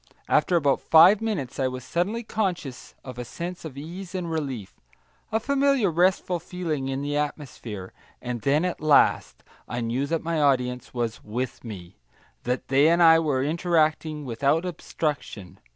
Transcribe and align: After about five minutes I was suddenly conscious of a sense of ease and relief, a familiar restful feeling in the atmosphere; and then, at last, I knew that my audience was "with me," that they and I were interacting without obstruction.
After 0.27 0.55
about 0.55 0.81
five 0.81 1.21
minutes 1.21 1.59
I 1.59 1.67
was 1.67 1.83
suddenly 1.83 2.23
conscious 2.23 2.95
of 3.05 3.19
a 3.19 3.23
sense 3.23 3.63
of 3.63 3.77
ease 3.77 4.15
and 4.15 4.31
relief, 4.31 4.73
a 5.31 5.39
familiar 5.39 5.91
restful 5.91 6.39
feeling 6.39 6.87
in 6.89 7.03
the 7.03 7.15
atmosphere; 7.15 7.93
and 8.19 8.41
then, 8.41 8.65
at 8.65 8.81
last, 8.81 9.43
I 9.67 9.79
knew 9.79 10.07
that 10.07 10.23
my 10.23 10.41
audience 10.41 10.91
was 10.91 11.23
"with 11.23 11.63
me," 11.63 11.97
that 12.45 12.67
they 12.67 12.87
and 12.87 13.03
I 13.03 13.19
were 13.19 13.43
interacting 13.43 14.25
without 14.25 14.65
obstruction. 14.65 15.59